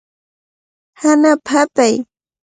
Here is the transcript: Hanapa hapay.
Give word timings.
Hanapa 1.01 1.49
hapay. 1.53 1.93